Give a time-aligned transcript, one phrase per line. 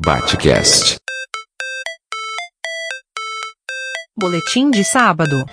[0.00, 0.96] Batcast.
[4.16, 5.44] Boletim de sábado.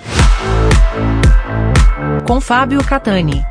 [2.28, 3.42] Com Fábio Catani.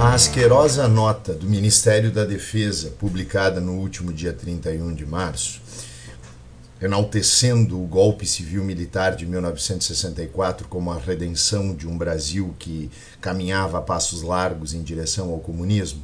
[0.00, 5.62] A asquerosa nota do Ministério da Defesa, publicada no último dia 31 de março,
[6.84, 12.90] enaltecendo o golpe civil-militar de 1964 como a redenção de um Brasil que
[13.22, 16.02] caminhava a passos largos em direção ao comunismo,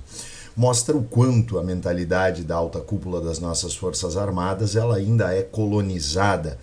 [0.56, 5.42] mostra o quanto a mentalidade da alta cúpula das nossas Forças Armadas ela ainda é
[5.42, 6.58] colonizada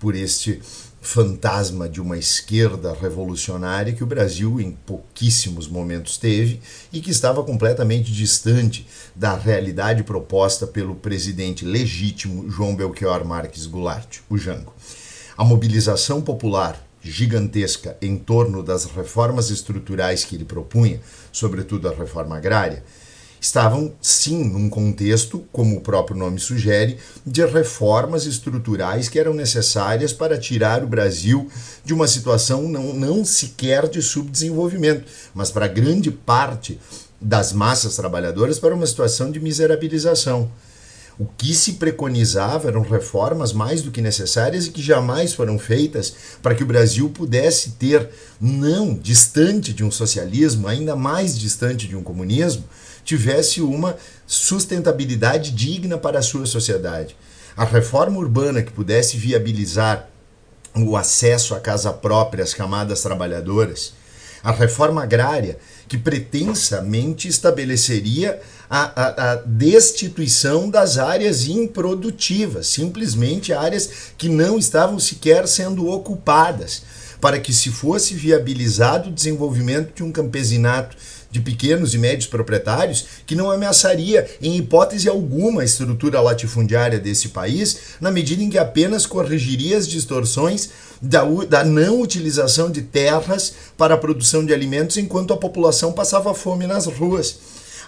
[0.00, 0.62] por este
[1.00, 6.60] fantasma de uma esquerda revolucionária que o Brasil em pouquíssimos momentos teve
[6.92, 14.18] e que estava completamente distante da realidade proposta pelo presidente legítimo João Belchior Marques Goulart,
[14.28, 14.74] o Jango.
[15.36, 21.00] A mobilização popular gigantesca em torno das reformas estruturais que ele propunha,
[21.32, 22.82] sobretudo a reforma agrária,
[23.40, 30.12] estavam sim num contexto, como o próprio nome sugere, de reformas estruturais que eram necessárias
[30.12, 31.48] para tirar o Brasil
[31.84, 36.78] de uma situação não, não sequer de subdesenvolvimento, mas para grande parte
[37.20, 40.50] das massas trabalhadoras para uma situação de miserabilização.
[41.18, 46.14] O que se preconizava eram reformas mais do que necessárias e que jamais foram feitas
[46.40, 48.08] para que o Brasil pudesse ter,
[48.40, 52.62] não distante de um socialismo, ainda mais distante de um comunismo,
[53.08, 57.16] tivesse uma sustentabilidade digna para a sua sociedade.
[57.56, 60.10] A reforma urbana que pudesse viabilizar
[60.76, 63.94] o acesso à casa própria às camadas trabalhadoras,
[64.44, 73.88] a reforma agrária que pretensamente estabeleceria a, a, a, destituição das áreas improdutivas, simplesmente áreas
[74.18, 76.82] que não estavam sequer sendo ocupadas,
[77.20, 80.96] para que se fosse viabilizado o desenvolvimento de um campesinato
[81.30, 87.28] de pequenos e médios proprietários que não ameaçaria, em hipótese alguma, a estrutura latifundiária desse
[87.28, 90.70] país, na medida em que apenas corrigiria as distorções
[91.02, 96.32] da, da não utilização de terras para a produção de alimentos enquanto a população passava
[96.34, 97.38] fome nas ruas.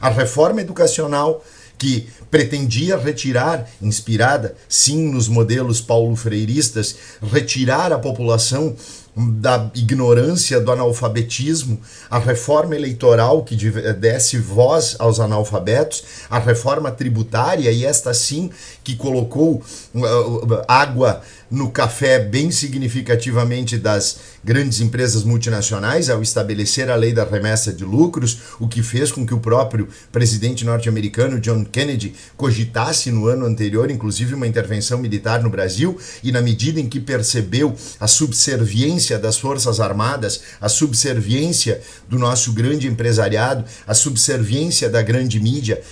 [0.00, 1.42] A reforma educacional
[1.78, 8.76] que pretendia retirar, inspirada sim nos modelos paulo-freiristas, retirar a população
[9.16, 13.56] da ignorância, do analfabetismo, a reforma eleitoral que
[13.94, 18.50] desse voz aos analfabetos, a reforma tributária, e esta sim
[18.84, 19.62] que colocou
[19.94, 27.12] uh, uh, água no café bem significativamente das grandes empresas multinacionais ao estabelecer a lei
[27.12, 32.15] da remessa de lucros, o que fez com que o próprio presidente norte-americano John Kennedy
[32.37, 37.00] cogitasse no ano anterior, inclusive, uma intervenção militar no Brasil, e na medida em que
[37.00, 45.03] percebeu a subserviência das Forças Armadas, a subserviência do nosso grande empresariado, a subserviência da
[45.03, 45.83] grande mídia.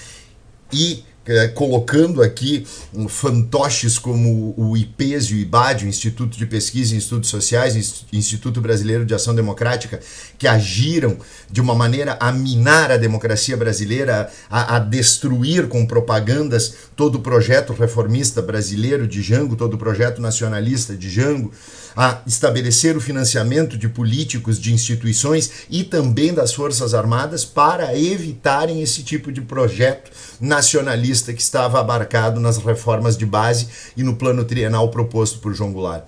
[0.72, 6.46] E é, colocando aqui um, fantoches como o IPES e o IBAD, o Instituto de
[6.46, 7.76] Pesquisa em Estudos Sociais,
[8.12, 10.00] Instituto Brasileiro de Ação Democrática,
[10.38, 11.18] que agiram
[11.50, 17.20] de uma maneira a minar a democracia brasileira, a, a destruir com propagandas todo o
[17.20, 21.52] projeto reformista brasileiro de Jango, todo o projeto nacionalista de Jango,
[21.96, 28.80] a estabelecer o financiamento de políticos, de instituições e também das Forças Armadas para evitarem
[28.80, 30.10] esse tipo de projeto
[30.40, 35.72] nacionalista que estava abarcado nas reformas de base e no plano trienal proposto por João
[35.72, 36.04] Goulart.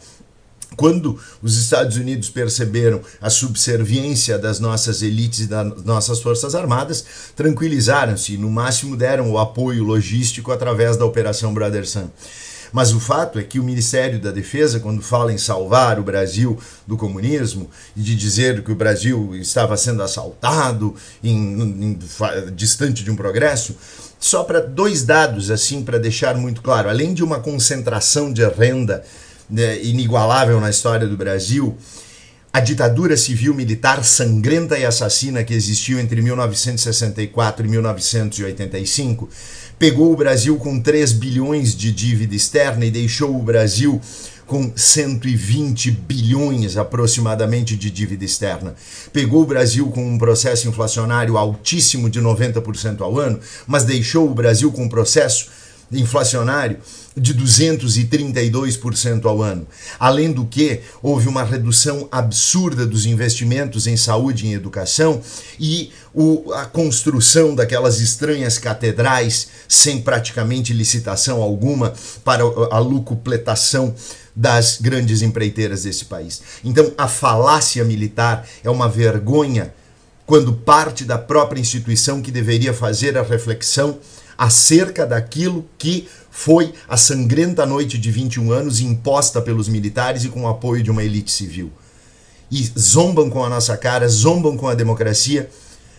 [0.77, 7.05] Quando os Estados Unidos perceberam a subserviência das nossas elites e das nossas forças armadas,
[7.35, 12.09] tranquilizaram-se e, no máximo, deram o apoio logístico através da Operação Brother Sun.
[12.73, 16.59] Mas o fato é que o Ministério da Defesa, quando fala em salvar o Brasil
[16.87, 21.99] do comunismo e de dizer que o Brasil estava sendo assaltado em, em,
[22.55, 23.77] distante de um progresso,
[24.19, 29.03] só para dois dados assim para deixar muito claro, além de uma concentração de renda
[29.49, 31.77] né, inigualável na história do Brasil,
[32.53, 39.29] a ditadura civil militar sangrenta e assassina que existiu entre 1964 e 1985
[39.81, 43.99] pegou o Brasil com 3 bilhões de dívida externa e deixou o Brasil
[44.47, 48.75] com 120 bilhões aproximadamente de dívida externa.
[49.11, 54.35] Pegou o Brasil com um processo inflacionário altíssimo de 90% ao ano, mas deixou o
[54.35, 55.49] Brasil com um processo
[55.93, 56.79] inflacionário
[57.17, 59.67] de 232% ao ano.
[59.99, 65.21] Além do que, houve uma redução absurda dos investimentos em saúde e em educação
[65.59, 71.93] e o, a construção daquelas estranhas catedrais sem praticamente licitação alguma
[72.25, 73.95] para a lucupletação
[74.35, 76.41] das grandes empreiteiras desse país.
[76.65, 79.75] Então, a falácia militar é uma vergonha
[80.25, 83.99] quando parte da própria instituição que deveria fazer a reflexão
[84.41, 90.45] acerca daquilo que foi a sangrenta noite de 21 anos imposta pelos militares e com
[90.45, 91.71] o apoio de uma elite civil.
[92.51, 95.51] E zombam com a nossa cara, zombam com a democracia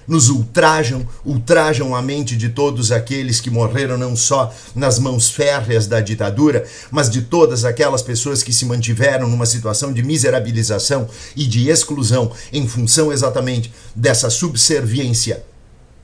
[0.07, 5.85] nos ultrajam, ultrajam a mente de todos aqueles que morreram não só nas mãos férreas
[5.85, 11.45] da ditadura, mas de todas aquelas pessoas que se mantiveram numa situação de miserabilização e
[11.45, 15.43] de exclusão em função exatamente dessa subserviência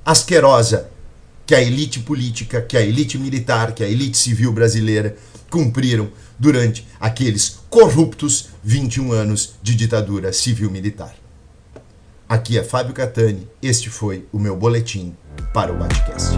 [0.06, 0.95] asquerosa
[1.48, 5.16] que a elite política, que a elite militar, que a elite civil brasileira
[5.50, 11.16] cumpriram durante aqueles corruptos 21 anos de ditadura civil-militar.
[12.28, 15.16] Aqui é Fábio Catani, este foi o meu boletim
[15.54, 16.38] para o Batcast.